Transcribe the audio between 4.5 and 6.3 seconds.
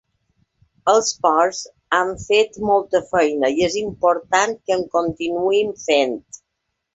que en continuïn fent.